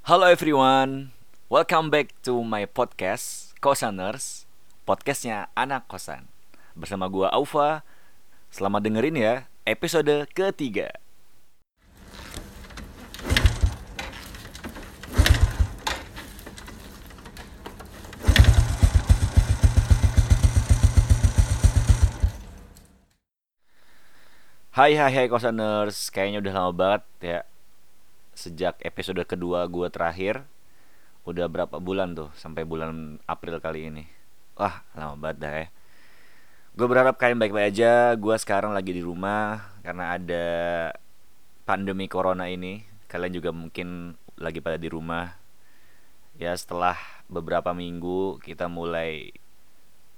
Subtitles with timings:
[0.00, 1.12] Halo everyone,
[1.52, 4.48] welcome back to my podcast Kosaners,
[4.88, 6.24] podcastnya anak kosan.
[6.72, 7.84] Bersama gua Aufa,
[8.48, 9.34] selamat dengerin ya
[9.68, 10.96] episode ketiga.
[24.72, 27.49] Hai hai hai kosaners, kayaknya udah lama banget ya
[28.40, 30.48] Sejak episode kedua gue terakhir
[31.28, 34.08] Udah berapa bulan tuh, sampai bulan April kali ini.
[34.56, 35.66] Wah lama banget dah ya.
[36.72, 40.46] Gue berharap kalian baik-baik aja Gue sekarang lagi di rumah Karena ada
[41.68, 42.80] pandemi corona ini.
[43.12, 45.36] Kalian juga mungkin lagi pada di rumah.
[46.40, 46.96] Ya setelah
[47.28, 49.36] beberapa minggu kita mulai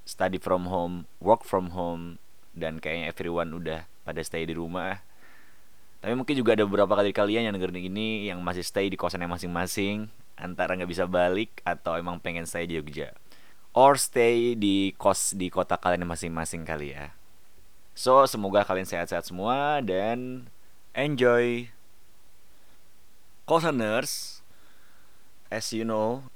[0.06, 2.22] study from home, work from home
[2.54, 5.02] Dan kayaknya everyone udah pada stay di rumah.
[6.02, 9.30] Tapi mungkin juga ada beberapa kali kalian yang dengerin ini yang masih stay di kosannya
[9.30, 13.14] masing-masing, antara nggak bisa balik atau emang pengen stay di Jogja,
[13.70, 17.14] or stay di kos di kota kalian masing-masing kali ya.
[17.94, 20.50] So semoga kalian sehat-sehat semua dan
[20.90, 21.70] enjoy.
[23.46, 24.42] Kosaners,
[25.54, 26.26] as you know,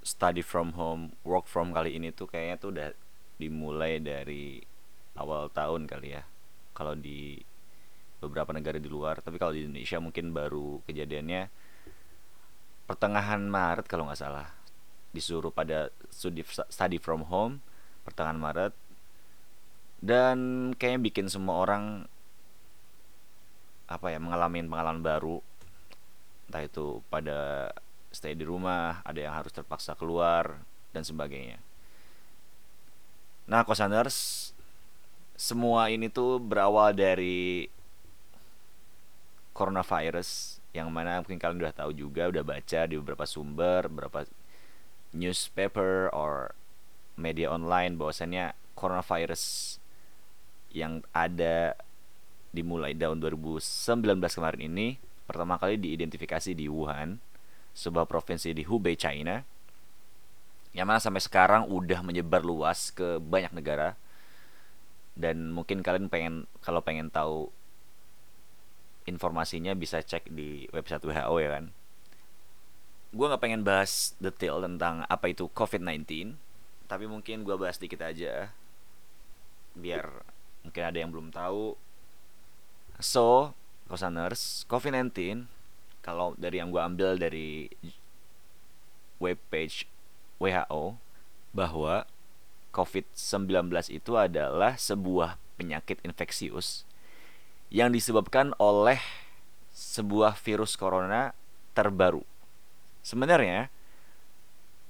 [0.00, 2.88] study from home, work from kali ini tuh kayaknya tuh udah
[3.36, 4.64] dimulai dari
[5.20, 6.24] awal tahun kali ya
[6.72, 7.40] kalau di
[8.26, 11.48] beberapa negara di luar tapi kalau di Indonesia mungkin baru kejadiannya
[12.86, 14.48] pertengahan Maret kalau nggak salah.
[15.10, 17.60] Disuruh pada studi study from home
[18.06, 18.74] pertengahan Maret.
[19.98, 22.06] Dan kayaknya bikin semua orang
[23.90, 25.36] apa ya mengalami pengalaman baru.
[26.46, 27.70] Entah itu pada
[28.14, 30.62] stay di rumah ada yang harus terpaksa keluar
[30.94, 31.58] dan sebagainya.
[33.50, 34.50] Nah kosaners
[35.36, 37.68] semua ini tuh berawal dari
[39.56, 44.28] coronavirus yang mana mungkin kalian udah tahu juga udah baca di beberapa sumber beberapa
[45.16, 46.52] newspaper or
[47.16, 49.76] media online bahwasannya coronavirus
[50.76, 51.72] yang ada
[52.52, 57.16] dimulai tahun 2019 kemarin ini pertama kali diidentifikasi di Wuhan
[57.72, 59.40] sebuah provinsi di Hubei China
[60.76, 63.96] yang mana sampai sekarang udah menyebar luas ke banyak negara.
[65.16, 67.48] Dan mungkin kalian pengen kalau pengen tahu
[69.06, 71.64] informasinya bisa cek di website WHO ya kan?
[73.14, 76.36] Gue nggak pengen bahas detail tentang apa itu COVID-19
[76.86, 78.54] tapi mungkin gue bahas dikit aja
[79.74, 80.06] biar
[80.62, 81.74] mungkin ada yang belum tahu.
[82.98, 83.54] So
[83.86, 85.46] kosaners COVID-19
[86.02, 87.70] kalau dari yang gue ambil dari
[89.18, 89.86] webpage
[90.38, 90.98] WHO
[91.56, 92.04] bahwa
[92.76, 96.84] COVID-19 itu adalah sebuah penyakit infeksius
[97.70, 98.98] yang disebabkan oleh
[99.74, 101.36] sebuah virus corona
[101.76, 102.24] terbaru.
[103.04, 103.68] Sebenarnya,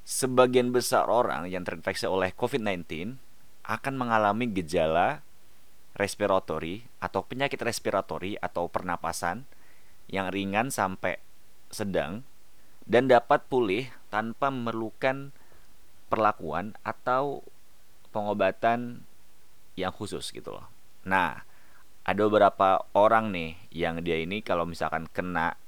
[0.06, 3.18] sebagian besar orang yang terinfeksi oleh COVID-19
[3.66, 5.26] akan mengalami gejala
[5.98, 9.48] respiratori atau penyakit respiratori atau pernapasan
[10.06, 11.18] yang ringan sampai
[11.72, 12.22] sedang
[12.86, 15.34] dan dapat pulih tanpa memerlukan
[16.06, 17.42] perlakuan atau
[18.14, 19.02] pengobatan
[19.74, 20.70] yang khusus gitu loh.
[21.02, 21.42] Nah,
[22.06, 25.58] ada beberapa orang nih yang dia ini kalau misalkan kena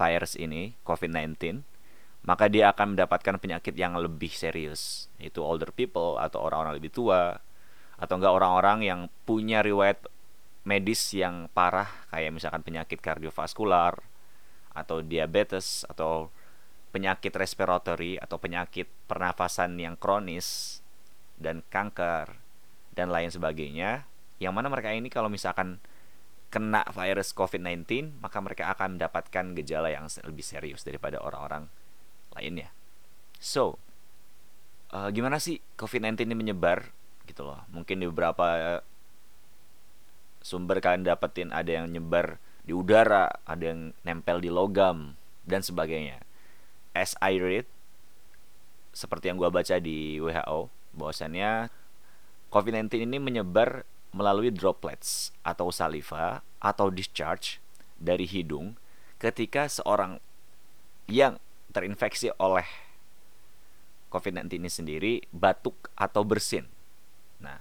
[0.00, 1.60] virus ini COVID-19
[2.24, 5.06] maka dia akan mendapatkan penyakit yang lebih serius.
[5.16, 7.40] Itu older people atau orang-orang lebih tua
[8.00, 10.08] atau enggak orang-orang yang punya riwayat
[10.64, 14.00] medis yang parah kayak misalkan penyakit kardiovaskular
[14.76, 16.28] atau diabetes atau
[16.92, 20.80] penyakit respiratory atau penyakit pernafasan yang kronis
[21.40, 22.36] dan kanker
[22.92, 24.04] dan lain sebagainya
[24.38, 25.82] yang mana mereka ini kalau misalkan
[26.48, 27.84] kena virus COVID-19
[28.24, 31.68] maka mereka akan mendapatkan gejala yang lebih serius daripada orang-orang
[32.32, 32.72] lainnya.
[33.38, 33.76] So,
[34.94, 36.88] uh, gimana sih COVID-19 ini menyebar
[37.28, 37.60] gitu loh?
[37.68, 38.80] Mungkin di beberapa
[40.40, 46.20] sumber kalian dapetin ada yang nyebar di udara, ada yang nempel di logam dan sebagainya.
[46.96, 47.68] As I read,
[48.96, 51.68] seperti yang gua baca di WHO, bahwasannya
[52.48, 57.60] COVID-19 ini menyebar melalui droplets atau saliva atau discharge
[57.98, 58.78] dari hidung
[59.18, 60.22] ketika seorang
[61.10, 61.36] yang
[61.74, 62.64] terinfeksi oleh
[64.08, 66.64] COVID-19 ini sendiri batuk atau bersin.
[67.42, 67.60] Nah,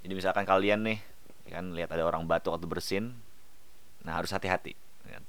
[0.00, 0.98] jadi misalkan kalian nih
[1.52, 3.12] kan lihat ada orang batuk atau bersin,
[4.00, 4.72] nah harus hati-hati.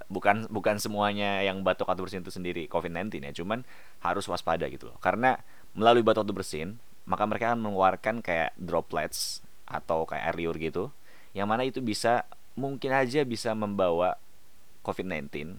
[0.07, 3.67] Bukan bukan semuanya yang batuk atau bersin itu sendiri COVID-19 ya, cuman
[3.99, 4.97] harus waspada gitu loh.
[5.03, 5.35] Karena
[5.75, 10.93] melalui batuk atau bersin maka mereka akan mengeluarkan kayak droplets atau kayak air liur gitu
[11.33, 14.19] yang mana itu bisa mungkin aja bisa membawa
[14.85, 15.57] COVID-19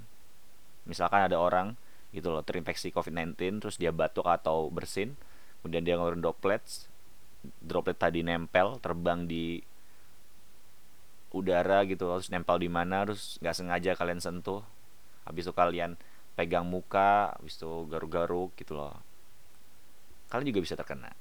[0.87, 1.75] misalkan ada orang
[2.15, 5.19] gitu loh terinfeksi COVID-19 terus dia batuk atau bersin
[5.61, 6.87] kemudian dia ngeluarin droplets
[7.59, 9.59] droplet tadi nempel terbang di
[11.35, 14.62] udara gitu terus nempel di mana terus nggak sengaja kalian sentuh
[15.27, 15.99] habis itu kalian
[16.35, 18.95] pegang muka habis itu garuk-garuk gitu loh.
[20.29, 21.15] Kalian juga bisa terkena.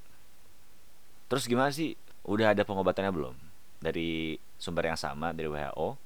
[1.30, 3.36] Terus gimana sih udah ada pengobatannya belum
[3.84, 6.00] dari sumber yang sama dari WHO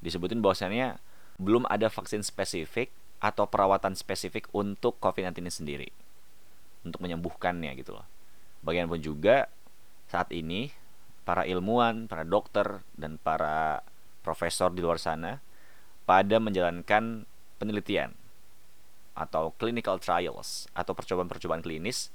[0.00, 0.96] disebutin bahwasannya
[1.38, 5.88] belum ada vaksin spesifik atau perawatan spesifik untuk COVID-19 ini sendiri
[6.86, 8.06] untuk menyembuhkannya gitu loh.
[8.62, 9.50] Bagaimanapun juga
[10.08, 10.70] saat ini
[11.26, 13.84] para ilmuwan, para dokter dan para
[14.24, 15.42] profesor di luar sana
[16.08, 17.28] pada menjalankan
[17.60, 18.16] penelitian
[19.18, 22.08] atau clinical trials atau percobaan-percobaan klinis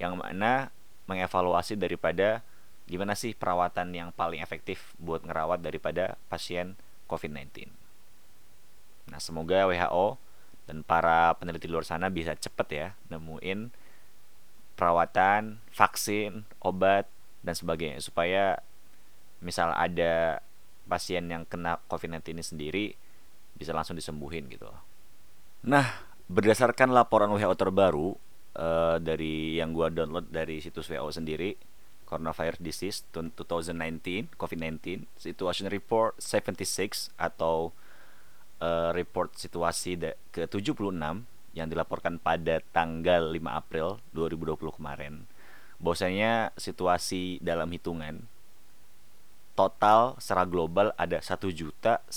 [0.00, 0.72] yang mana
[1.06, 2.40] mengevaluasi daripada
[2.88, 6.74] gimana sih perawatan yang paling efektif buat ngerawat daripada pasien
[7.04, 7.68] COVID-19.
[9.12, 10.16] Nah, semoga WHO
[10.68, 13.72] dan para peneliti luar sana bisa cepet ya nemuin
[14.76, 17.10] perawatan, vaksin, obat
[17.44, 18.62] dan sebagainya supaya
[19.42, 20.38] misal ada
[20.86, 22.86] pasien yang kena COVID-19 ini sendiri
[23.58, 24.70] bisa langsung disembuhin gitu.
[25.66, 28.14] Nah, berdasarkan laporan WHO terbaru
[28.54, 31.58] uh, dari yang gua download dari situs WHO sendiri,
[32.08, 37.76] Coronavirus Disease 2019 COVID-19 Situation Report 76 atau
[38.64, 40.00] uh, report situasi
[40.32, 40.96] ke-76
[41.52, 45.28] yang dilaporkan pada tanggal 5 April 2020 kemarin.
[45.76, 48.24] Bahwasanya situasi dalam hitungan
[49.58, 52.08] total secara global ada 1.133.758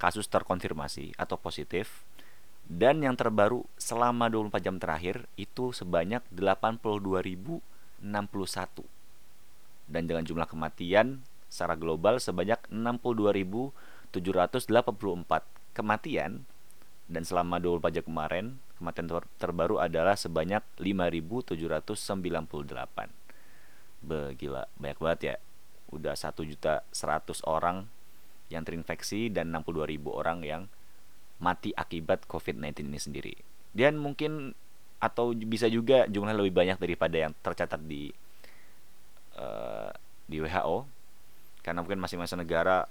[0.00, 2.04] kasus terkonfirmasi atau positif
[2.70, 7.58] dan yang terbaru selama 24 jam terakhir itu sebanyak 82.061
[9.90, 14.14] dan dengan jumlah kematian secara global sebanyak 62.784
[15.74, 16.46] kematian.
[17.10, 21.58] Dan selama 24 jam kemarin kematian ter terbaru adalah sebanyak 5.798
[24.00, 25.36] Begila, banyak banget ya.
[25.90, 27.90] Udah 1 juta 100 orang
[28.46, 30.70] yang terinfeksi dan 62.000 orang yang
[31.40, 33.34] mati akibat COVID-19 ini sendiri.
[33.72, 34.52] Dan mungkin
[35.00, 38.12] atau bisa juga jumlah lebih banyak daripada yang tercatat di
[39.40, 39.88] uh,
[40.28, 40.84] di WHO
[41.64, 42.84] karena mungkin masing-masing negara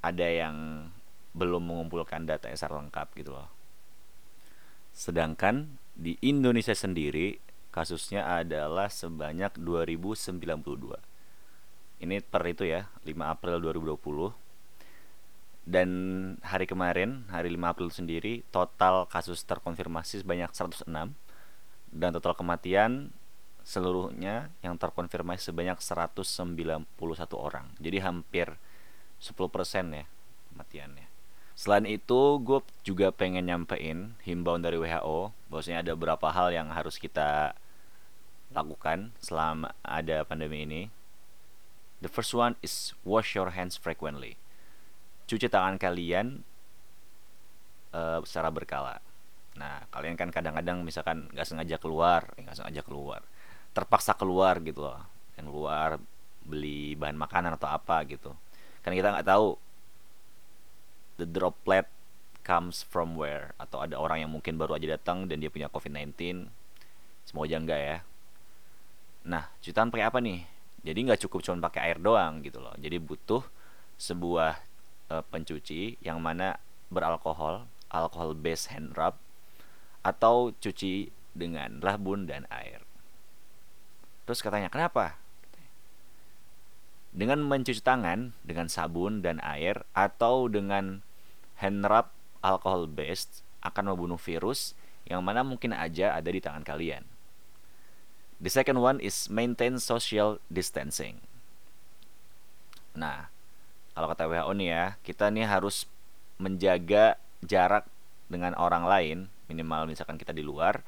[0.00, 0.88] ada yang
[1.32, 3.48] belum mengumpulkan data yang secara lengkap gitu loh.
[4.92, 7.40] Sedangkan di Indonesia sendiri
[7.70, 10.42] kasusnya adalah sebanyak 2092.
[12.00, 14.49] Ini per itu ya, 5 April 2020
[15.68, 15.88] dan
[16.40, 20.88] hari kemarin hari 5 April sendiri total kasus terkonfirmasi sebanyak 106
[21.90, 23.12] dan total kematian
[23.60, 26.86] seluruhnya yang terkonfirmasi sebanyak 191
[27.36, 27.68] orang.
[27.76, 28.56] Jadi hampir
[29.20, 29.36] 10%
[29.94, 30.04] ya
[30.50, 31.06] kematiannya.
[31.52, 36.96] Selain itu gue juga pengen nyampein himbauan dari WHO bahwasanya ada beberapa hal yang harus
[36.96, 37.52] kita
[38.50, 40.82] lakukan selama ada pandemi ini.
[42.00, 44.40] The first one is wash your hands frequently
[45.30, 46.42] cuci tangan kalian
[47.94, 48.98] uh, secara berkala.
[49.54, 53.22] Nah, kalian kan kadang-kadang misalkan nggak sengaja keluar, eh, nggak sengaja keluar,
[53.70, 54.98] terpaksa keluar gitu loh,
[55.38, 56.02] yang keluar
[56.42, 58.34] beli bahan makanan atau apa gitu.
[58.82, 59.54] Kan kita nggak tahu
[61.22, 61.86] the droplet
[62.42, 66.50] comes from where atau ada orang yang mungkin baru aja datang dan dia punya COVID-19.
[67.22, 67.96] Semoga enggak ya.
[69.30, 70.42] Nah, cuci tangan pakai apa nih?
[70.80, 72.72] Jadi nggak cukup cuma pakai air doang gitu loh.
[72.80, 73.44] Jadi butuh
[74.00, 74.69] sebuah
[75.10, 79.18] uh, pencuci yang mana beralkohol, alkohol based hand rub
[80.06, 82.80] atau cuci dengan labun dan air.
[84.24, 85.18] Terus katanya, "Kenapa?"
[87.10, 91.02] Dengan mencuci tangan dengan sabun dan air atau dengan
[91.58, 92.06] hand rub
[92.40, 94.78] alcohol based akan membunuh virus
[95.10, 97.02] yang mana mungkin aja ada di tangan kalian.
[98.40, 101.20] The second one is maintain social distancing.
[102.96, 103.28] Nah,
[104.00, 105.84] kalau kata WHO nih ya kita nih harus
[106.40, 107.84] menjaga jarak
[108.32, 110.80] dengan orang lain minimal misalkan kita di luar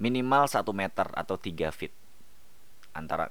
[0.00, 1.92] minimal satu meter atau 3 feet
[2.96, 3.28] antara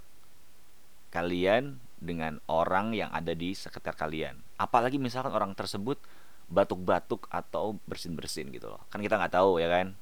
[1.10, 4.40] kalian dengan orang yang ada di sekitar kalian.
[4.58, 6.02] Apalagi misalkan orang tersebut
[6.50, 8.82] batuk-batuk atau bersin-bersin gitu loh.
[8.90, 9.94] Kan kita nggak tahu ya kan?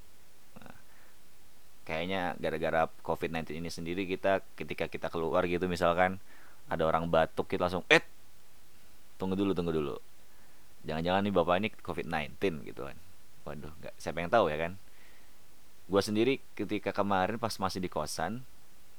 [0.61, 0.77] Nah,
[1.83, 6.21] kayaknya gara-gara COVID-19 ini sendiri kita ketika kita keluar gitu misalkan
[6.69, 8.18] ada orang batuk kita langsung eh
[9.19, 9.95] tunggu dulu tunggu dulu.
[10.87, 12.97] Jangan-jangan nih bapak ini covid-19 gitu kan.
[13.43, 14.79] Waduh nggak saya pengen tahu ya kan?
[15.91, 18.47] Gue sendiri ketika kemarin pas masih di kosan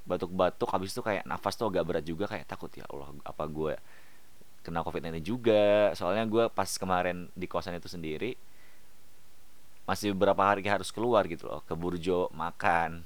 [0.05, 3.73] batuk-batuk habis itu kayak nafas tuh agak berat juga kayak takut ya Allah apa gue
[4.61, 5.89] kena covid-19 juga?
[5.97, 8.37] Soalnya gue pas kemarin di kosan itu sendiri
[9.89, 13.01] masih beberapa hari harus keluar gitu loh ke burjo makan.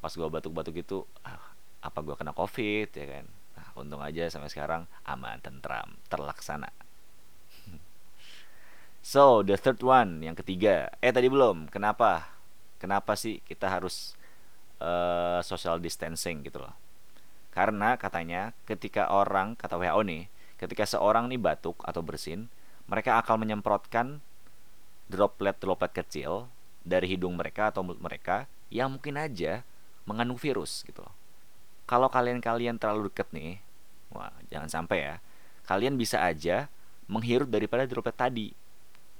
[0.00, 1.52] Pas gue batuk-batuk itu ah,
[1.84, 3.41] apa gue kena covid ya kan
[3.78, 6.70] untung aja sampai sekarang aman tentram terlaksana.
[9.02, 10.94] So the third one yang ketiga.
[11.02, 11.66] Eh tadi belum.
[11.74, 12.38] Kenapa?
[12.78, 14.14] Kenapa sih kita harus
[14.78, 16.70] uh, social distancing gitu loh?
[17.50, 20.30] Karena katanya ketika orang kata WHO nih
[20.62, 22.46] ketika seorang nih batuk atau bersin
[22.86, 24.22] mereka akan menyemprotkan
[25.10, 26.46] droplet-droplet kecil
[26.86, 29.66] dari hidung mereka atau mulut mereka yang mungkin aja
[30.06, 31.14] mengandung virus gitu loh.
[31.92, 33.60] Kalau kalian-kalian terlalu deket nih,
[34.16, 35.14] wah jangan sampai ya,
[35.68, 36.72] kalian bisa aja
[37.04, 38.48] menghirup daripada droplet tadi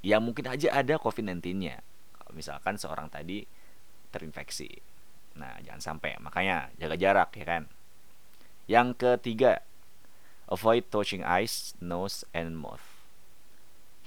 [0.00, 1.84] yang mungkin aja ada COVID-19-nya.
[2.16, 3.44] Kalau misalkan seorang tadi
[4.08, 4.72] terinfeksi.
[5.36, 6.16] Nah, jangan sampai.
[6.16, 7.62] Makanya jaga jarak ya kan.
[8.64, 9.60] Yang ketiga,
[10.48, 12.80] avoid touching eyes, nose, and mouth.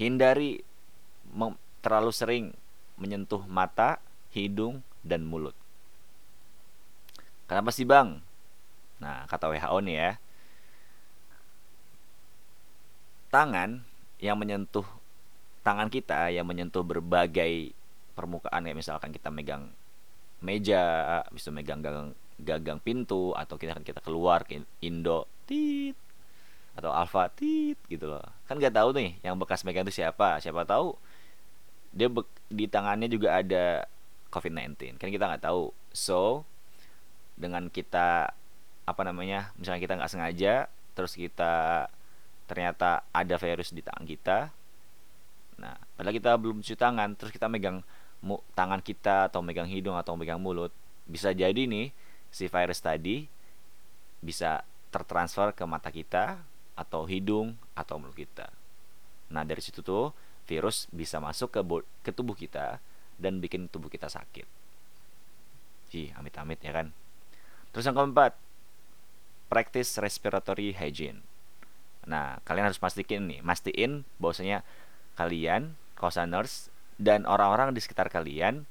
[0.02, 0.66] Hindari
[1.86, 2.46] terlalu sering
[2.98, 4.02] menyentuh mata,
[4.34, 5.54] hidung, dan mulut.
[7.46, 8.25] Kenapa sih bang?
[9.00, 10.12] Nah, kata WHO nih ya,
[13.34, 13.84] tangan
[14.24, 14.88] yang menyentuh
[15.66, 17.76] tangan kita yang menyentuh berbagai
[18.16, 19.74] permukaan ya misalkan kita megang
[20.40, 25.98] meja, bisa megang gagang, gagang pintu atau kita kita keluar ke Indo tit
[26.78, 28.24] atau Alfa tit gitu loh.
[28.48, 30.40] Kan nggak tahu nih yang bekas megang itu siapa.
[30.40, 30.96] Siapa tahu
[31.92, 32.08] dia
[32.48, 33.88] di tangannya juga ada
[34.32, 34.96] COVID-19.
[34.96, 35.76] Kan kita nggak tahu.
[35.92, 36.48] So
[37.36, 38.32] dengan kita
[38.86, 40.54] apa namanya misalnya kita nggak sengaja
[40.94, 41.86] terus kita
[42.46, 44.38] ternyata ada virus di tangan kita
[45.60, 47.82] nah padahal kita belum cuci tangan terus kita megang
[48.58, 50.74] tangan kita atau megang hidung atau megang mulut
[51.06, 51.90] bisa jadi nih
[52.30, 53.26] si virus tadi
[54.22, 56.42] bisa tertransfer ke mata kita
[56.76, 58.50] atau hidung atau mulut kita
[59.32, 60.14] nah dari situ tuh
[60.46, 61.62] virus bisa masuk ke
[62.06, 62.78] ke tubuh kita
[63.18, 64.48] dan bikin tubuh kita sakit.
[65.96, 66.92] Ih, amit-amit ya kan.
[67.72, 68.36] Terus yang keempat,
[69.56, 71.24] practice respiratory hygiene.
[72.04, 74.68] Nah, kalian harus pastikan nih, mastiin bahwasanya
[75.16, 76.68] kalian, kosaners,
[77.00, 78.68] dan orang-orang di sekitar kalian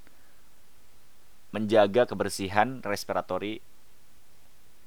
[1.56, 3.64] menjaga kebersihan respiratory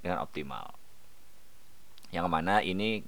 [0.05, 0.77] dengan optimal.
[2.13, 3.01] Yang mana ini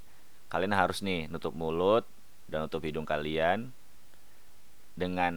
[0.49, 2.09] kalian harus nih nutup mulut
[2.49, 3.69] dan nutup hidung kalian
[4.97, 5.33] dengan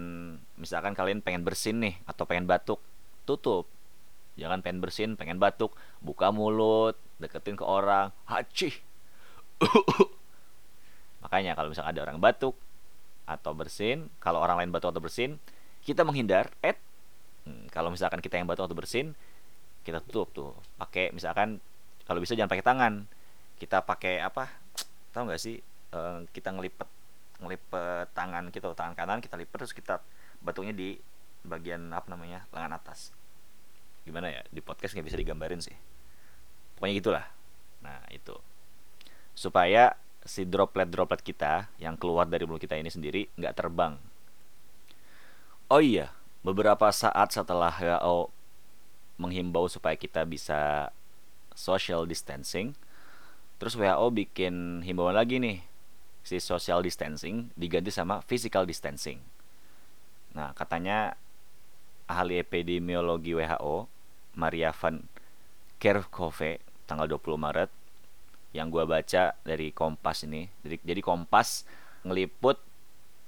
[0.56, 2.80] misalkan kalian pengen bersin nih atau pengen batuk,
[3.28, 3.68] tutup
[4.36, 8.10] jangan pengen bersin pengen batuk buka mulut deketin ke orang.
[8.26, 8.92] Haci
[11.22, 12.58] makanya kalau misalnya ada orang batuk
[13.22, 15.38] atau bersin kalau orang lain batuk atau bersin
[15.86, 16.74] kita menghindar eh
[17.46, 19.14] hmm, kalau misalkan kita yang batuk atau bersin
[19.82, 20.50] kita tutup tuh.
[20.78, 21.58] Pakai misalkan
[22.06, 22.94] kalau bisa jangan pakai tangan.
[23.58, 24.50] Kita pakai apa?
[25.14, 25.58] Tahu nggak sih?
[25.90, 25.98] E,
[26.30, 26.86] kita ngelipet
[27.42, 29.98] ngelipet tangan kita tangan kanan kita lipat terus kita
[30.38, 30.98] batuknya di
[31.42, 32.46] bagian apa namanya?
[32.54, 33.10] Lengan atas.
[34.06, 34.42] Gimana ya?
[34.50, 35.91] Di podcast nggak bisa digambarin sih
[36.82, 37.26] pokoknya gitulah.
[37.86, 38.34] Nah itu.
[39.38, 39.94] Supaya
[40.26, 43.94] si droplet-droplet kita yang keluar dari mulut kita ini sendiri nggak terbang.
[45.70, 46.10] Oh iya
[46.42, 48.34] beberapa saat setelah WHO
[49.22, 50.90] menghimbau supaya kita bisa
[51.54, 52.74] social distancing
[53.62, 55.62] terus WHO bikin himbauan lagi nih
[56.26, 59.22] si social distancing diganti sama physical distancing.
[60.34, 61.14] Nah katanya
[62.10, 63.86] ahli epidemiologi WHO
[64.34, 65.06] Maria van
[65.78, 67.70] Kerkhove tanggal 20 Maret
[68.52, 71.64] yang gue baca dari Kompas ini jadi, jadi Kompas
[72.04, 72.60] ngeliput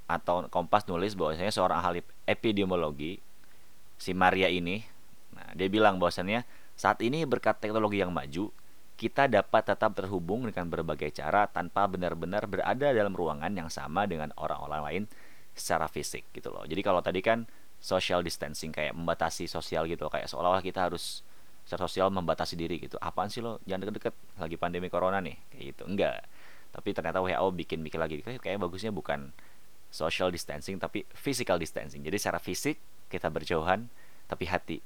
[0.05, 3.17] atau Kompas nulis bahwasanya seorang ahli epidemiologi
[3.97, 4.85] si Maria ini
[5.33, 6.45] nah dia bilang bahwasannya
[6.77, 8.53] saat ini berkat teknologi yang maju
[8.95, 14.31] kita dapat tetap terhubung dengan berbagai cara tanpa benar-benar berada dalam ruangan yang sama dengan
[14.39, 15.03] orang-orang lain
[15.55, 16.63] secara fisik gitu loh.
[16.63, 17.43] Jadi kalau tadi kan
[17.83, 21.27] social distancing kayak membatasi sosial gitu kayak seolah-olah kita harus
[21.65, 23.01] secara sosial membatasi diri gitu.
[23.01, 23.59] Apaan sih lo?
[23.65, 24.15] Jangan deket-deket.
[24.37, 25.35] Lagi pandemi corona nih.
[25.51, 25.83] Kayak gitu.
[25.89, 26.21] Enggak.
[26.71, 28.21] Tapi ternyata WHO bikin mikir lagi.
[28.21, 29.33] Kayak, bagusnya bukan
[29.89, 32.05] social distancing tapi physical distancing.
[32.05, 32.77] Jadi secara fisik
[33.09, 33.89] kita berjauhan
[34.29, 34.79] tapi hati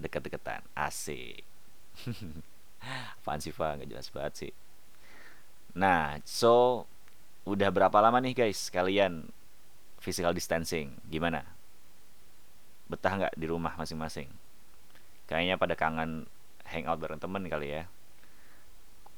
[0.00, 0.64] deket-deketan.
[0.72, 1.44] Asik.
[3.20, 4.52] Apaan sih Pak nggak jelas banget sih.
[5.76, 6.86] Nah so
[7.44, 9.28] udah berapa lama nih guys kalian
[9.98, 10.94] physical distancing?
[11.10, 11.42] Gimana?
[12.86, 14.39] Betah nggak di rumah masing-masing
[15.30, 16.26] kayaknya pada kangen
[16.66, 17.86] hangout bareng temen kali ya.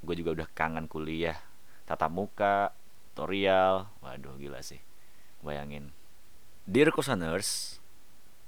[0.04, 1.40] Gue juga udah kangen kuliah.
[1.88, 2.76] Tatap muka
[3.16, 3.88] tutorial.
[4.04, 4.84] Waduh gila sih.
[5.40, 5.88] Bayangin.
[6.68, 7.80] Dear Kosaners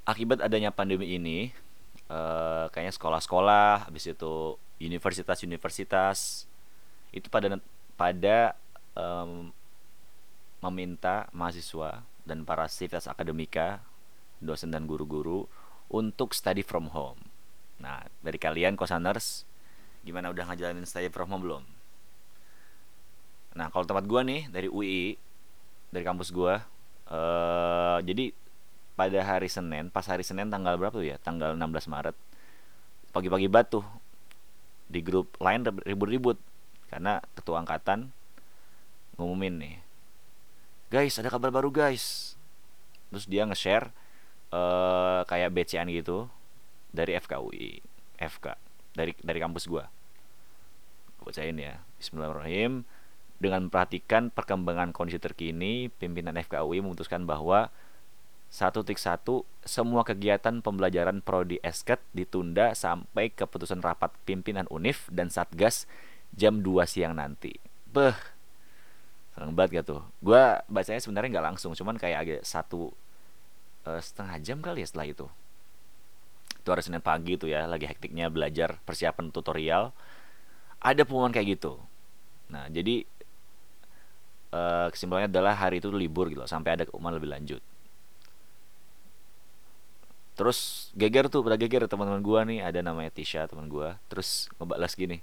[0.05, 1.49] akibat adanya pandemi ini
[2.13, 6.45] uh, kayaknya sekolah-sekolah habis itu universitas-universitas
[7.09, 7.57] itu pada
[7.97, 8.53] pada
[8.93, 9.49] um,
[10.61, 13.85] meminta mahasiswa dan para sivitas akademika,
[14.41, 15.49] dosen dan guru-guru
[15.93, 17.24] untuk study from home.
[17.85, 19.45] Nah, dari kalian kosaners
[20.01, 21.65] gimana udah ngejalanin study from home belum?
[23.53, 25.21] Nah, kalau tempat gua nih dari UI
[25.93, 26.65] dari kampus gua
[27.13, 28.33] uh, jadi
[28.97, 31.21] pada hari Senin, pas hari Senin tanggal berapa tuh ya?
[31.21, 32.17] Tanggal 16 Maret.
[33.13, 33.83] Pagi-pagi batu
[34.89, 36.39] di grup lain ribut-ribut
[36.89, 38.15] karena ketua angkatan
[39.19, 39.77] ngumumin nih.
[40.95, 42.39] Guys, ada kabar baru guys.
[43.11, 43.91] Terus dia nge-share
[44.55, 46.31] uh, kayak BCN gitu
[46.95, 47.83] dari FKUI,
[48.23, 48.47] FK
[48.95, 49.91] dari dari kampus gua.
[51.19, 51.83] Gue bacain ya.
[51.99, 52.87] Bismillahirrahmanirrahim.
[53.35, 57.69] Dengan memperhatikan perkembangan kondisi terkini, pimpinan FKUI memutuskan bahwa
[58.55, 65.27] satu tik satu semua kegiatan pembelajaran prodi esket ditunda sampai keputusan rapat pimpinan UNIF dan
[65.27, 65.91] Satgas
[66.31, 67.59] jam 2 siang nanti.
[67.91, 68.15] Beh,
[69.35, 70.03] seneng banget gak tuh.
[70.23, 72.95] Gue bacanya sebenarnya nggak langsung, cuman kayak agak satu
[73.91, 75.27] uh, setengah jam kali ya setelah itu.
[76.65, 79.93] Itu hari Senin pagi tuh ya, lagi hektiknya belajar persiapan tutorial.
[80.81, 81.77] Ada pengumuman kayak gitu.
[82.49, 83.05] Nah, jadi
[84.55, 87.61] uh, kesimpulannya adalah hari itu libur gitu sampai ada keumuman lebih lanjut.
[90.35, 94.01] Terus geger tuh pada geger teman-teman gua nih ada namanya Tisha teman gua.
[94.11, 95.21] Terus ngebalas gini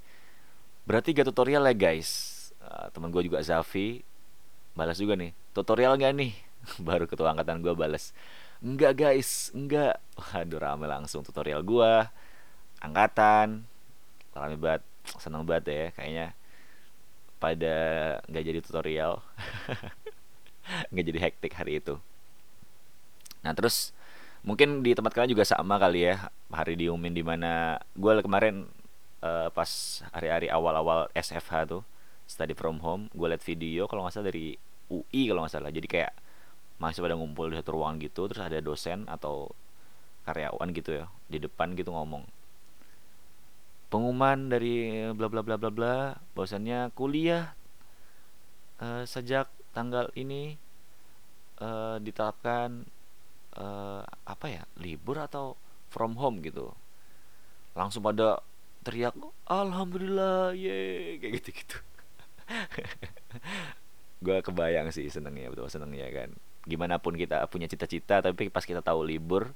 [0.82, 2.10] berarti gak tutorial ya guys?
[2.62, 4.06] Uh, teman gua juga Zafi
[4.72, 6.32] balas juga nih tutorial gak nih?
[6.88, 8.16] Baru ketua angkatan gua balas
[8.62, 9.50] enggak guys.
[9.52, 10.00] Enggak.
[10.16, 12.10] Waduh rame langsung tutorial gua.
[12.80, 13.66] Angkatan.
[14.32, 14.84] Rame banget.
[15.18, 16.28] Seneng banget ya kayaknya.
[17.42, 17.76] Pada
[18.30, 19.20] nggak jadi tutorial.
[20.94, 21.98] Nggak jadi hektik hari itu.
[23.42, 23.92] Nah terus
[24.46, 28.66] mungkin di tempat kalian juga sama kali ya hari diumumin di mana gue kemarin
[29.26, 29.70] uh, pas
[30.14, 31.82] hari-hari awal-awal SFH tuh
[32.26, 34.54] study from home gue liat video kalau nggak salah dari
[34.92, 35.72] UI kalau nggak salah.
[35.74, 36.14] Jadi kayak
[36.82, 39.54] masih pada ngumpul di satu ruangan gitu terus ada dosen atau
[40.26, 42.26] karyawan gitu ya di depan gitu ngomong
[43.94, 45.96] pengumuman dari bla bla bla bla bla
[46.34, 47.54] bahwasannya kuliah
[48.82, 49.46] uh, sejak
[49.78, 50.58] tanggal ini
[51.62, 52.90] uh, ditetapkan
[53.62, 55.60] uh, apa ya libur atau
[55.92, 56.72] from home gitu.
[57.76, 58.40] Langsung pada
[58.82, 59.14] teriak
[59.46, 61.78] alhamdulillah ye kayak gitu gitu
[64.26, 66.30] gue kebayang sih senengnya betul senengnya kan
[66.66, 69.50] gimana pun kita punya cita-cita tapi pas kita tahu libur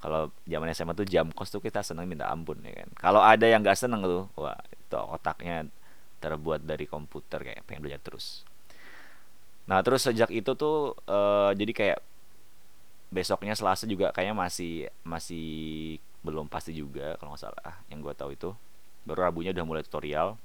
[0.00, 2.88] kalau zaman SMA tuh jam kos tuh kita seneng minta ampun ya kan?
[3.00, 5.64] Kalau ada yang nggak seneng tuh wah itu otaknya
[6.20, 8.44] terbuat dari komputer kayak pengen belajar terus.
[9.66, 11.98] Nah terus sejak itu tuh uh, jadi kayak
[13.08, 18.30] besoknya Selasa juga kayaknya masih masih belum pasti juga kalau nggak salah yang gue tahu
[18.36, 18.50] itu.
[19.08, 20.36] Baru Rabunya udah mulai tutorial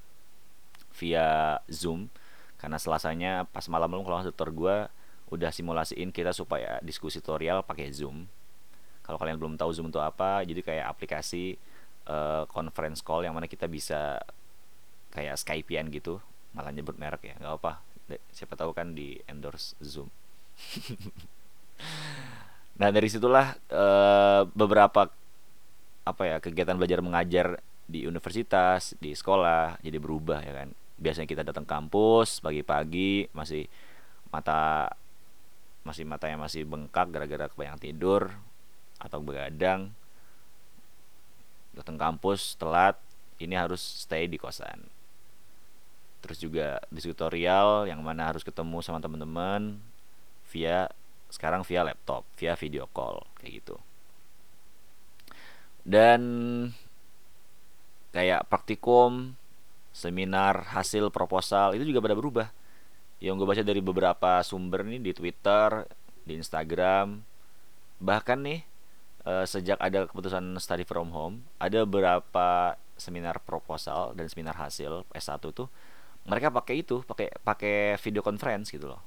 [0.96, 2.08] via Zoom
[2.56, 4.76] karena Selasanya pas malam-malam kalau tutor gue
[5.32, 8.28] udah simulasiin kita supaya diskusi tutorial pakai Zoom.
[9.02, 11.56] Kalau kalian belum tahu Zoom itu apa jadi kayak aplikasi
[12.12, 14.20] uh, conference call yang mana kita bisa
[15.16, 16.20] kayak Skypean gitu.
[16.52, 17.80] Malah nyebut merek ya nggak apa
[18.36, 20.12] siapa tahu kan di endorse Zoom.
[22.82, 25.06] Nah dari situlah uh, beberapa
[26.02, 27.48] apa ya kegiatan belajar mengajar
[27.86, 30.74] di universitas, di sekolah jadi berubah ya kan.
[30.98, 33.70] Biasanya kita datang kampus pagi-pagi masih
[34.34, 34.90] mata
[35.82, 38.22] masih matanya masih bengkak gara-gara kebanyakan tidur
[39.02, 39.94] atau begadang.
[41.74, 43.00] Datang kampus telat,
[43.40, 44.88] ini harus stay di kosan.
[46.22, 49.82] Terus juga di tutorial yang mana harus ketemu sama teman-teman
[50.52, 50.92] via
[51.32, 53.80] sekarang via laptop via video call kayak gitu
[55.88, 56.22] dan
[58.12, 59.40] kayak praktikum
[59.96, 62.52] seminar hasil proposal itu juga pada berubah
[63.22, 65.86] yang gue baca dari beberapa sumber nih di Twitter
[66.26, 67.22] di Instagram
[68.02, 68.66] bahkan nih
[69.30, 75.38] eh, sejak ada keputusan study from home ada beberapa seminar proposal dan seminar hasil S1
[75.54, 75.70] tuh
[76.26, 79.02] mereka pakai itu pakai pakai video conference gitu loh.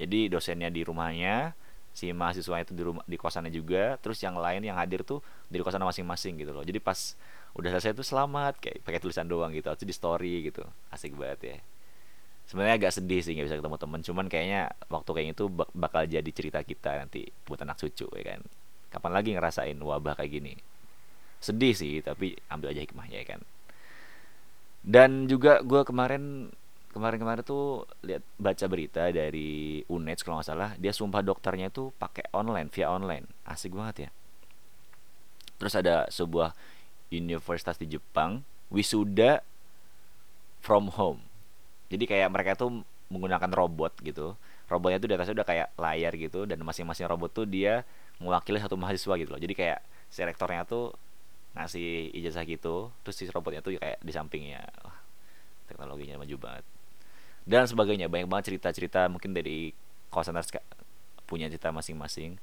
[0.00, 1.52] Jadi dosennya di rumahnya
[1.92, 5.60] si mahasiswa itu di rumah di kosannya juga terus yang lain yang hadir tuh di
[5.60, 6.64] kosan masing-masing gitu loh.
[6.64, 7.16] Jadi pas
[7.56, 10.64] udah selesai tuh selamat kayak pakai tulisan doang gitu atau di story gitu.
[10.88, 11.56] Asik banget ya
[12.46, 14.00] sebenarnya agak sedih sih nggak bisa ketemu temen.
[14.06, 18.40] Cuman kayaknya waktu kayak itu bakal jadi cerita kita nanti buat anak cucu ya kan?
[18.90, 20.54] Kapan lagi ngerasain wabah kayak gini?
[21.42, 23.40] Sedih sih tapi ambil aja hikmahnya ya kan?
[24.86, 26.54] Dan juga gue kemarin
[26.94, 32.30] kemarin-kemarin tuh lihat baca berita dari UNED kalau nggak salah dia sumpah dokternya itu pakai
[32.30, 33.26] online via online.
[33.42, 34.10] Asik banget ya?
[35.58, 36.54] Terus ada sebuah
[37.10, 39.42] universitas di Jepang wisuda
[40.62, 41.25] from home
[41.86, 44.34] jadi kayak mereka tuh menggunakan robot gitu.
[44.66, 47.86] Robotnya tuh di atasnya udah kayak layar gitu dan masing-masing robot tuh dia
[48.18, 49.38] mewakili satu mahasiswa gitu loh.
[49.38, 49.78] Jadi kayak
[50.10, 50.90] si rektornya tuh
[51.56, 54.66] ngasih ijazah gitu terus si robotnya tuh kayak di sampingnya.
[54.82, 54.98] Wah,
[55.70, 56.64] teknologinya maju banget.
[57.46, 59.70] Dan sebagainya banyak banget cerita-cerita mungkin dari
[60.10, 60.50] kosaners
[61.30, 62.42] punya cerita masing-masing.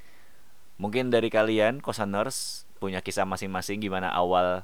[0.80, 4.64] Mungkin dari kalian kosaners punya kisah masing-masing gimana awal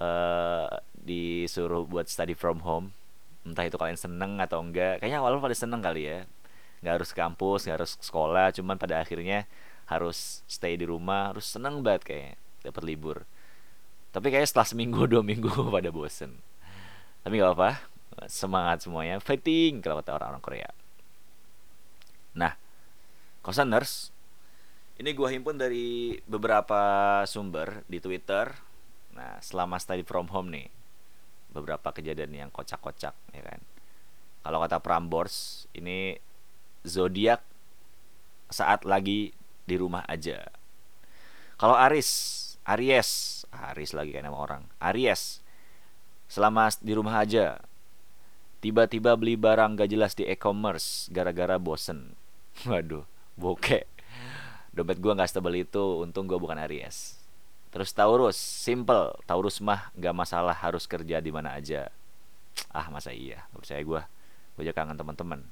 [0.00, 0.68] uh,
[1.04, 2.96] disuruh buat study from home
[3.44, 5.04] entah itu kalian seneng atau enggak.
[5.04, 6.24] Kayaknya awal paling seneng kali ya.
[6.80, 9.48] Nggak harus kampus nggak harus sekolah cuman pada akhirnya
[9.84, 12.32] harus stay di rumah harus seneng banget kayak
[12.64, 13.16] dapat libur.
[14.10, 16.40] Tapi kayaknya setelah seminggu dua minggu pada bosen.
[17.24, 17.70] Tapi nggak apa
[18.26, 19.20] semangat semuanya.
[19.20, 20.70] Fighting kalau kata orang-orang Korea.
[22.36, 22.56] Nah
[23.44, 24.08] kosaners
[24.94, 26.80] ini gue himpun dari beberapa
[27.28, 28.56] sumber di Twitter.
[29.12, 30.68] Nah selama study from home nih
[31.54, 33.60] beberapa kejadian yang kocak-kocak ya kan?
[34.44, 36.18] Kalau kata Prambors ini
[36.84, 37.40] zodiak
[38.50, 39.32] saat lagi
[39.64, 40.44] di rumah aja.
[41.56, 42.10] Kalau Aris
[42.66, 44.62] Aries Aris lagi kayak nama orang.
[44.82, 45.40] Aries
[46.28, 47.62] selama di rumah aja.
[48.58, 52.18] Tiba-tiba beli barang gak jelas di e-commerce gara-gara bosen.
[52.68, 53.82] Waduh bokeh
[54.74, 57.18] dompet gua nggak setebal itu untung gua bukan Aries
[57.74, 59.18] Terus Taurus, simple.
[59.26, 61.90] Taurus mah gak masalah harus kerja di mana aja.
[62.70, 64.02] Ah masa iya, gak percaya gue.
[64.54, 65.42] Gue aja kangen teman-teman.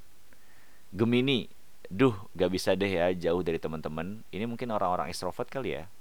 [0.95, 1.51] Gemini,
[1.91, 4.23] duh gak bisa deh ya jauh dari teman-teman.
[4.31, 5.91] Ini mungkin orang-orang extrovert kali ya.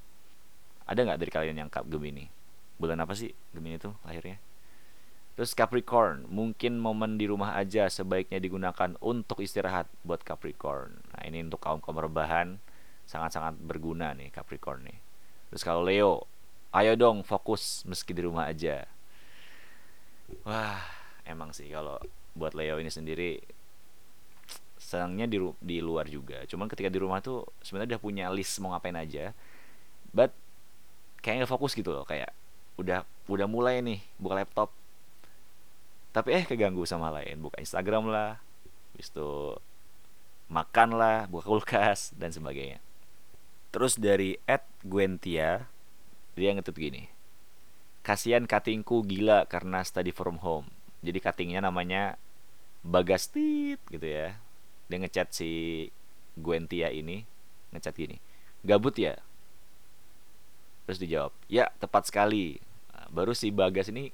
[0.86, 2.30] Ada nggak dari kalian yang kap Gemini?
[2.78, 4.38] Bulan apa sih Gemini itu lahirnya?
[5.34, 11.02] Terus Capricorn, mungkin momen di rumah aja sebaiknya digunakan untuk istirahat buat Capricorn.
[11.16, 12.60] Nah ini untuk kaum kaum rebahan
[13.08, 15.11] sangat-sangat berguna nih Capricorn nih.
[15.52, 16.24] Terus kalau Leo,
[16.72, 18.88] ayo dong fokus meski di rumah aja.
[20.48, 20.80] Wah,
[21.28, 22.00] emang sih kalau
[22.32, 23.36] buat Leo ini sendiri
[24.80, 26.40] senangnya di di luar juga.
[26.48, 29.36] Cuman ketika di rumah tuh sebenarnya udah punya list mau ngapain aja.
[30.08, 30.32] But
[31.20, 32.32] kayak nggak fokus gitu loh, kayak
[32.80, 34.72] udah udah mulai nih buka laptop.
[36.16, 38.40] Tapi eh keganggu sama lain, buka Instagram lah,
[38.92, 39.56] habis itu
[40.48, 42.80] makan lah, buka kulkas dan sebagainya.
[43.72, 45.64] Terus dari Ed Gwentia
[46.36, 47.08] dia ngetut gini.
[48.04, 50.68] Kasihan katingku gila karena study from home.
[51.00, 52.20] Jadi katingnya namanya
[52.84, 54.36] Bagastit gitu ya.
[54.92, 55.88] Dia ngechat si
[56.36, 57.24] Gwentia ini
[57.72, 58.20] ngechat gini.
[58.60, 59.16] Gabut ya?
[60.84, 62.60] Terus dijawab, "Ya, tepat sekali."
[62.92, 64.12] Nah, baru si Bagas ini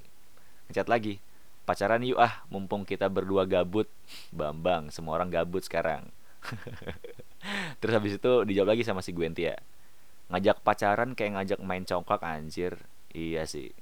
[0.71, 1.18] ngechat lagi.
[1.66, 3.90] Pacaran yuk ah, mumpung kita berdua gabut.
[4.33, 6.09] Bambang, semua orang gabut sekarang.
[7.81, 9.59] terus habis itu dijawab lagi sama si Gwentia
[10.29, 12.77] ngajak pacaran kayak ngajak main congklak anjir.
[13.13, 13.73] Iya sih.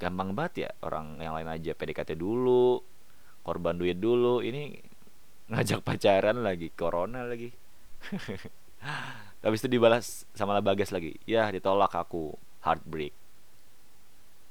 [0.00, 2.80] Gampang banget ya orang yang lain aja PDKT dulu
[3.44, 4.76] korban duit dulu ini
[5.48, 7.52] ngajak pacaran lagi corona lagi.
[9.44, 12.32] Habis itu dibalas sama Bagas lagi ya ditolak aku
[12.64, 13.12] heartbreak.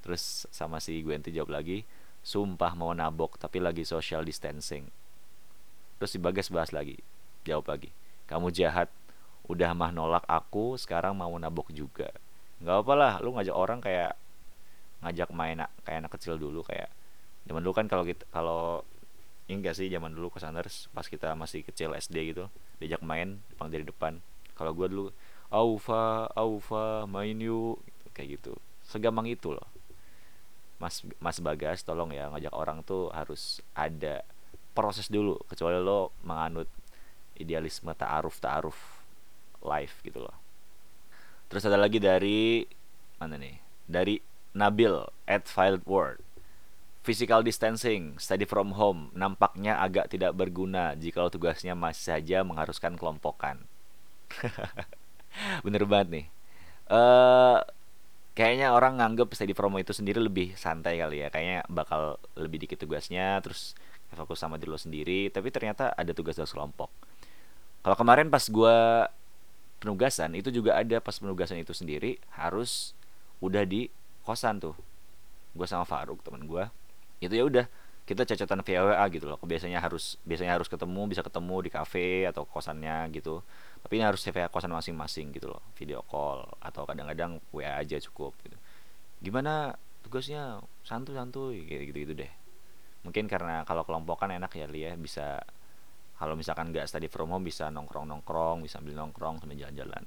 [0.05, 1.81] Terus sama si Gwenty jawab lagi
[2.21, 4.85] sumpah mau nabok tapi lagi social distancing.
[5.97, 7.01] Terus si Bagas bahas lagi
[7.47, 7.89] jawab lagi
[8.27, 8.91] kamu jahat
[9.47, 12.11] udah mah nolak aku sekarang mau nabok juga.
[12.59, 14.19] Nggak apa lah lu ngajak orang kayak
[14.99, 16.91] ngajak main kayak anak kecil dulu kayak
[17.47, 18.83] zaman dulu kan kalau kita kalau
[19.47, 22.51] enggak sih zaman dulu kesanders pas kita masih kecil SD gitu
[22.83, 24.13] diajak main depan dari depan.
[24.59, 25.05] Kalau gue dulu
[25.47, 27.79] Aufa Aufa main yuk
[28.11, 28.59] kayak gitu.
[28.83, 29.67] Segampang itu loh.
[30.77, 34.27] Mas Mas Bagas tolong ya ngajak orang tuh harus ada
[34.75, 36.67] proses dulu kecuali lo menganut
[37.39, 38.77] idealisme ta'aruf ta'aruf
[39.63, 40.35] live gitu loh
[41.47, 42.65] terus ada lagi dari
[43.17, 44.19] mana nih dari
[44.57, 46.27] Nabil at Filed Word
[47.07, 53.63] Physical distancing, study from home nampaknya agak tidak berguna jika tugasnya masih saja mengharuskan kelompokan.
[55.63, 56.25] Bener banget nih.
[56.91, 57.63] Uh,
[58.35, 61.31] kayaknya orang nganggep study from home itu sendiri lebih santai kali ya.
[61.31, 63.71] Kayaknya bakal lebih dikit tugasnya, terus
[64.11, 65.31] fokus sama diri lo sendiri.
[65.31, 66.91] Tapi ternyata ada tugas-tugas kelompok.
[67.85, 68.77] Kalau kemarin pas gue
[69.77, 72.97] penugasan itu juga ada pas penugasan itu sendiri harus
[73.39, 73.87] udah di
[74.25, 74.75] kosan tuh.
[75.53, 76.65] Gue sama Faruk teman gue.
[77.21, 77.65] Itu ya udah
[78.07, 79.37] kita cacatan via WA gitu loh.
[79.43, 83.43] Biasanya harus biasanya harus ketemu, bisa ketemu di kafe atau kosannya gitu.
[83.83, 85.61] Tapi ini harus via kosan masing-masing gitu loh.
[85.75, 88.55] Video call atau kadang-kadang WA aja cukup gitu.
[89.19, 89.75] Gimana
[90.07, 92.31] tugasnya santuy-santuy gitu-gitu deh.
[93.03, 94.95] Mungkin karena kalau kelompok kan enak ya ya.
[94.95, 95.43] bisa
[96.17, 100.03] kalau misalkan nggak study from home bisa nongkrong nongkrong bisa ambil nongkrong sambil jalan-jalan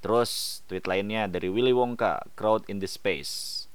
[0.00, 3.66] terus tweet lainnya dari Willy Wonka crowd in the space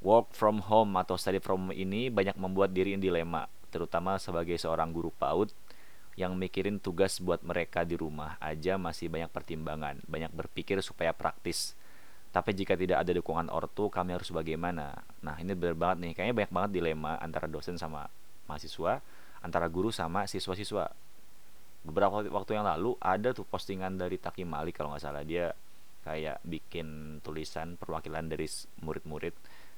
[0.00, 4.90] work from home atau study from home ini banyak membuat diri dilema terutama sebagai seorang
[4.90, 5.52] guru PAUD
[6.18, 11.78] yang mikirin tugas buat mereka di rumah aja masih banyak pertimbangan, banyak berpikir supaya praktis.
[12.34, 14.98] Tapi jika tidak ada dukungan ortu, kami harus bagaimana?
[15.22, 16.12] Nah, ini benar banget nih.
[16.18, 18.10] Kayaknya banyak banget dilema antara dosen sama
[18.50, 18.98] mahasiswa,
[19.42, 20.90] antara guru sama siswa-siswa.
[21.86, 25.22] Beberapa waktu yang lalu ada tuh postingan dari Taki Malik kalau nggak salah.
[25.22, 25.54] Dia
[26.02, 28.48] kayak bikin tulisan perwakilan dari
[28.82, 29.34] murid-murid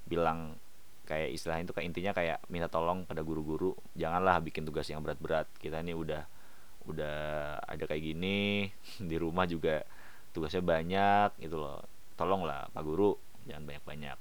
[0.07, 0.57] bilang
[1.05, 5.51] kayak istilahnya itu kayak intinya kayak minta tolong pada guru-guru janganlah bikin tugas yang berat-berat.
[5.59, 6.23] Kita ini udah
[6.89, 7.19] udah
[7.61, 8.71] ada kayak gini
[9.11, 9.85] di rumah juga
[10.33, 11.85] tugasnya banyak gitu loh.
[12.17, 14.19] Tolonglah pak guru jangan banyak-banyak.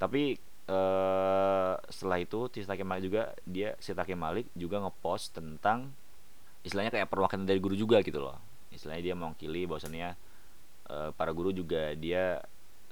[0.00, 5.90] Tapi eh, setelah itu Sitake Malik juga dia Sitake Malik juga ngepost tentang
[6.62, 8.38] istilahnya kayak perwakilan dari guru juga gitu loh.
[8.70, 10.08] Istilahnya dia mewakili bahwasannya
[10.90, 12.38] eh, para guru juga dia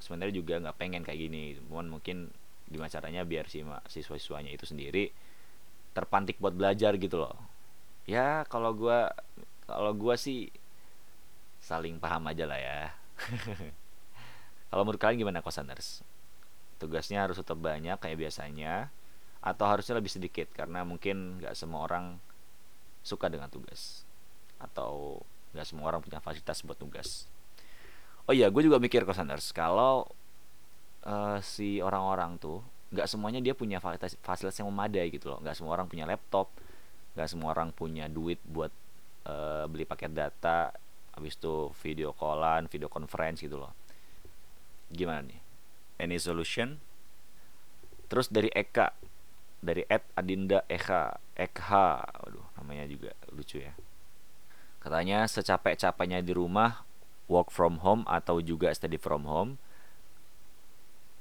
[0.03, 1.55] sebenarnya juga nggak pengen kayak gini.
[1.71, 2.35] Cuman mungkin
[2.69, 5.09] gimana caranya biar si siswa-siswanya itu sendiri
[5.97, 7.37] terpantik buat belajar gitu loh.
[8.11, 8.99] Ya kalau gue
[9.69, 10.51] kalau gue sih
[11.63, 12.81] saling paham aja lah ya.
[14.69, 16.05] Kalau menurut kalian gimana kosaners
[16.79, 18.89] tugasnya harus tetap banyak kayak biasanya
[19.43, 22.19] atau harusnya lebih sedikit karena mungkin nggak semua orang
[23.07, 24.03] suka dengan tugas
[24.59, 25.23] atau
[25.55, 27.27] nggak semua orang punya fasilitas buat tugas.
[28.29, 30.05] Oh iya gue juga mikir kosaners kalau
[31.07, 35.39] uh, si orang-orang tuh nggak semuanya dia punya fasilitas, fasilitas yang memadai gitu loh.
[35.43, 36.51] Nggak semua orang punya laptop
[37.19, 38.71] nggak semua orang punya duit buat
[39.27, 40.71] uh, beli paket data
[41.19, 43.73] habis itu video callan video conference gitu loh.
[44.91, 45.48] Gimana nih
[46.01, 46.81] any solution
[48.09, 48.95] terus dari Eka
[49.61, 53.75] dari Ed Adinda Eka Ekha waduh namanya juga lucu ya
[54.79, 56.87] katanya secapek-capeknya di rumah
[57.29, 59.61] work from home atau juga study from home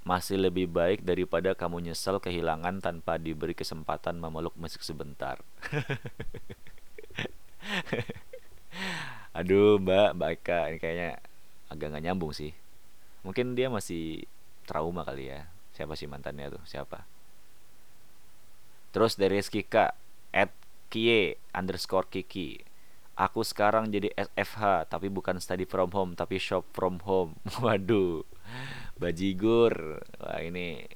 [0.08, 5.44] masih lebih baik daripada kamu nyesel kehilangan tanpa diberi kesempatan memeluk musik sebentar.
[9.38, 11.20] Aduh, Mbak, Mbak Eka, ini kayaknya
[11.68, 12.56] agak nggak nyambung sih.
[13.28, 14.24] Mungkin dia masih
[14.68, 15.48] trauma kali ya.
[15.72, 16.64] Siapa sih mantannya tuh?
[16.68, 17.08] Siapa?
[18.92, 19.96] Terus dari Kika,
[20.36, 20.52] at
[20.92, 22.60] Kie underscore Kiki.
[23.18, 27.40] Aku sekarang jadi SFH, tapi bukan study from home, tapi shop from home.
[27.64, 28.28] Waduh
[28.98, 30.90] bajigur wah ini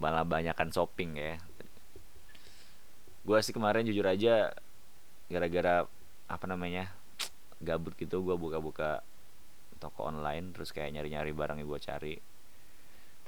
[0.00, 1.36] malah banyakan shopping ya
[3.24, 4.52] gue sih kemarin jujur aja
[5.28, 5.84] gara-gara
[6.28, 6.92] apa namanya
[7.60, 9.04] gabut gitu gue buka-buka
[9.84, 12.14] toko online terus kayak nyari-nyari barang yang gue cari.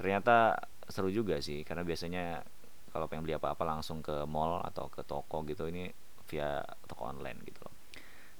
[0.01, 0.57] Ternyata
[0.89, 2.41] seru juga sih karena biasanya
[2.89, 5.93] kalau pengen beli apa-apa langsung ke mall atau ke toko gitu ini
[6.33, 7.75] via toko online gitu loh.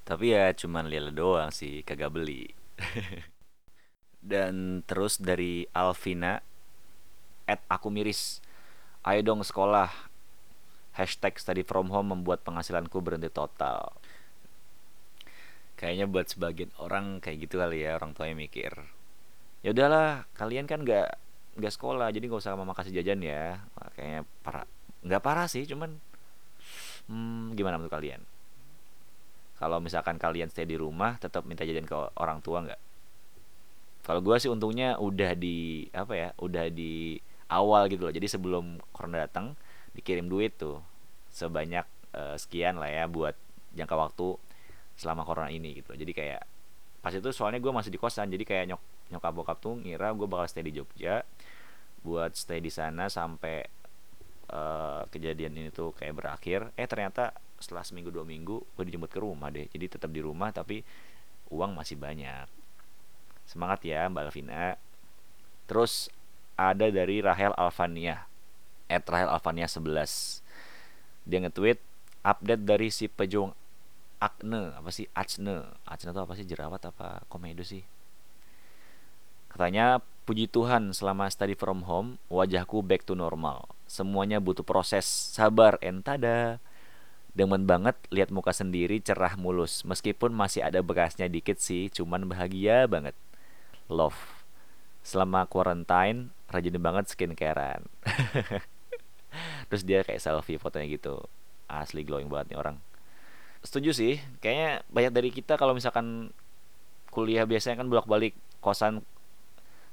[0.07, 2.49] Tapi ya cuman lihat doang sih kagak beli.
[4.33, 6.41] Dan terus dari Alvina
[7.45, 8.41] at aku miris
[9.05, 9.93] ayo dong sekolah.
[10.97, 13.93] Hashtag study from home membuat penghasilanku berhenti total
[15.77, 18.73] kayaknya buat sebagian orang kayak gitu kali ya orang tua yang mikir
[19.61, 21.09] ya udahlah kalian kan nggak
[21.57, 23.65] nggak sekolah jadi nggak usah mama kasih jajan ya.
[23.97, 24.65] Kayaknya parah
[25.03, 25.97] nggak parah sih cuman
[27.09, 28.21] hmm, gimana menurut kalian?
[29.57, 32.81] Kalau misalkan kalian stay di rumah tetap minta jajan ke orang tua nggak?
[34.05, 37.17] Kalau gue sih untungnya udah di apa ya udah di
[37.51, 39.59] awal gitu loh jadi sebelum corona datang
[39.99, 40.83] dikirim duit tuh
[41.31, 43.35] sebanyak uh, sekian lah ya buat
[43.75, 44.39] jangka waktu
[44.97, 46.43] selama corona ini gitu jadi kayak
[47.05, 48.83] pas itu soalnya gue masih di kosan jadi kayak nyok
[49.15, 51.23] nyokap bokap tuh ngira gue bakal stay di Jogja
[52.03, 53.63] buat stay di sana sampai
[54.51, 57.31] uh, kejadian ini tuh kayak berakhir eh ternyata
[57.63, 60.83] setelah seminggu dua minggu gue dijemput ke rumah deh jadi tetap di rumah tapi
[61.55, 62.51] uang masih banyak
[63.47, 64.75] Semangat ya Mbak Alvina.
[65.71, 66.11] Terus
[66.59, 68.27] ada dari Rahel Alvania.
[68.91, 70.43] At Rahel Alvania 11.
[71.27, 71.79] Dia nge-tweet
[72.27, 73.55] update dari si pejuang
[74.17, 75.05] Akne, apa sih?
[75.13, 75.69] Acne?
[75.85, 76.47] Acne itu apa sih?
[76.49, 77.85] Jerawat apa komedo sih?
[79.53, 83.69] Katanya, puji Tuhan selama study from home, wajahku back to normal.
[83.85, 86.57] Semuanya butuh proses, sabar, entada.
[87.37, 92.89] Demen banget lihat muka sendiri cerah mulus, meskipun masih ada bekasnya dikit sih, cuman bahagia
[92.89, 93.13] banget.
[93.93, 94.17] Love.
[95.05, 97.85] Selama quarantine rajin banget skincarean.
[99.69, 101.21] Terus dia kayak selfie fotonya gitu.
[101.69, 102.81] Asli glowing banget nih orang
[103.63, 104.21] setuju sih.
[104.41, 106.33] Kayaknya banyak dari kita kalau misalkan
[107.13, 109.01] kuliah biasanya kan bolak-balik kosan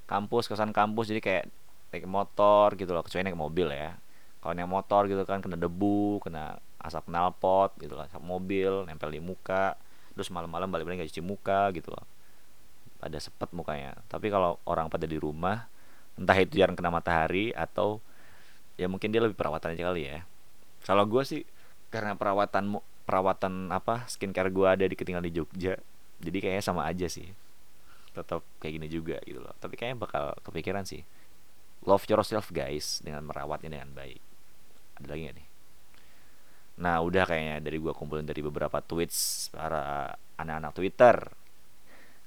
[0.10, 1.12] kampus kosan kampus.
[1.12, 1.46] Jadi kayak
[1.94, 3.04] naik motor gitu loh.
[3.06, 3.96] Kecuali naik mobil ya.
[4.44, 9.14] Kalau naik motor gitu kan kena debu kena asap knalpot gitu loh asap mobil nempel
[9.14, 9.80] di muka.
[10.14, 12.06] Terus malam-malam balik-balik gak cuci muka gitu loh.
[13.00, 13.98] Pada sepet mukanya.
[14.12, 15.68] Tapi kalau orang pada di rumah
[16.14, 17.98] entah itu jarang kena matahari atau
[18.78, 20.20] ya mungkin dia lebih perawatan aja kali ya.
[20.86, 21.42] Kalau gue sih
[21.90, 25.76] karena perawatan perawatan apa skincare gue ada di ketinggalan di Jogja.
[26.24, 27.28] Jadi kayaknya sama aja sih.
[28.16, 29.54] Tetap kayak gini juga gitu loh.
[29.60, 31.04] Tapi kayaknya bakal kepikiran sih.
[31.84, 34.22] Love yourself guys dengan merawatnya dengan baik.
[35.04, 35.48] Ada lagi gak nih?
[36.80, 41.16] Nah udah kayaknya dari gue kumpulin dari beberapa tweets para anak-anak Twitter.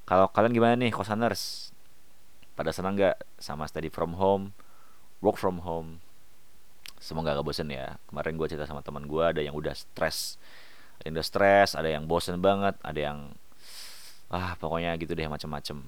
[0.07, 1.75] Kalau kalian gimana nih kosaners
[2.55, 4.55] pada senang nggak sama study from home
[5.25, 5.99] work from home?
[6.97, 8.01] Semoga gak bosen ya.
[8.09, 10.41] Kemarin gue cerita sama teman gue ada yang udah stres
[11.01, 13.19] ada yang stres ada yang bosen banget ada yang
[14.33, 15.79] ah pokoknya gitu deh macem-macem.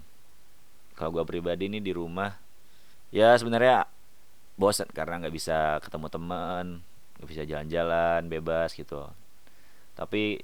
[0.95, 2.35] Kalau gue pribadi nih di rumah
[3.11, 3.87] ya sebenarnya
[4.59, 6.65] bosen karena nggak bisa ketemu teman
[7.19, 9.07] nggak bisa jalan-jalan bebas gitu.
[9.99, 10.39] Tapi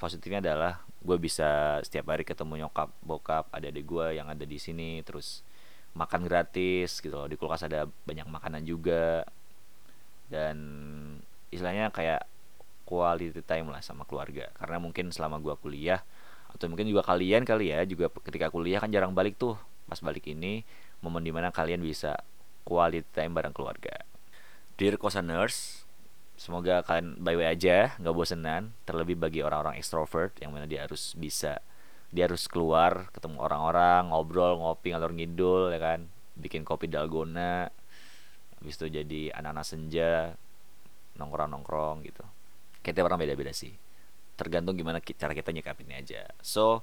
[0.00, 4.56] positifnya adalah gue bisa setiap hari ketemu nyokap bokap ada adik gue yang ada di
[4.56, 5.44] sini terus
[5.92, 7.28] makan gratis gitu loh.
[7.28, 9.26] Di kulkas ada banyak makanan juga.
[10.32, 10.56] Dan
[11.52, 12.24] istilahnya kayak
[12.92, 14.52] quality time lah sama keluarga.
[14.60, 16.04] Karena mungkin selama gue kuliah
[16.52, 19.56] atau mungkin juga kalian kali ya juga ketika kuliah kan jarang balik tuh.
[19.88, 20.68] Pas balik ini
[21.00, 22.20] momen di mana kalian bisa
[22.68, 24.04] quality time bareng keluarga.
[24.76, 25.88] Dear Kosaners
[26.32, 28.76] Semoga kalian way aja nggak bosenan.
[28.84, 31.60] Terlebih bagi orang-orang extrovert Yang mana dia harus bisa
[32.08, 36.08] Dia harus keluar ketemu orang-orang Ngobrol, ngopi, ngalor ngidul ya kan.
[36.34, 37.68] Bikin kopi dalgona
[38.58, 40.34] Habis itu jadi anak-anak senja
[41.20, 42.24] Nongkrong-nongkrong gitu
[42.82, 43.72] Kita orang beda-beda sih
[44.34, 46.82] Tergantung gimana cara kita nyikapinnya aja So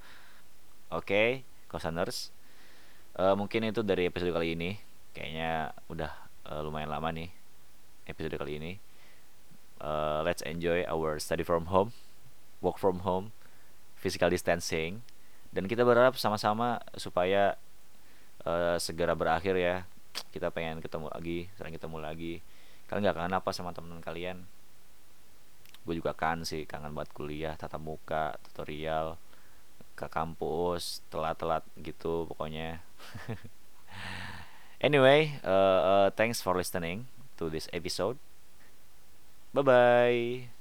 [0.90, 1.30] Oke okay,
[1.68, 2.32] Kosaners
[3.20, 4.80] uh, Mungkin itu dari episode kali ini
[5.14, 6.12] Kayaknya udah
[6.50, 7.30] uh, lumayan lama nih
[8.10, 8.74] episode kali ini.
[9.80, 11.96] Uh, let's enjoy our study from home,
[12.60, 13.32] work from home,
[13.96, 15.06] physical distancing,
[15.54, 17.56] dan kita berharap sama-sama supaya
[18.44, 19.76] uh, segera berakhir ya.
[20.34, 22.34] Kita pengen ketemu lagi, sering ketemu lagi.
[22.92, 24.44] Kalian nggak kangen apa sama teman kalian?
[25.84, 29.18] Gue juga kan sih, kangen buat kuliah, tatap muka, tutorial,
[30.00, 32.80] ke kampus, telat-telat gitu pokoknya.
[34.88, 38.16] anyway, uh, uh, thanks for listening to this episode.
[39.52, 40.59] Bye bye.